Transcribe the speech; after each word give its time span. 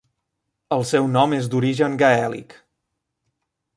El 0.77 0.85
seu 0.93 1.09
nom 1.17 1.35
és 1.39 1.49
d'origen 1.51 1.99
gaèlic. 2.03 2.57